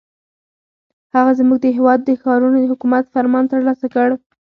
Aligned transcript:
هغه 1.13 1.31
زموږ 1.39 1.59
د 1.61 1.67
هېواد 1.77 1.99
د 2.03 2.09
ښارونو 2.21 2.57
د 2.59 2.65
حکومت 2.73 3.03
فرمان 3.13 3.45
ترلاسه 3.53 3.87
کړ. 3.95 4.09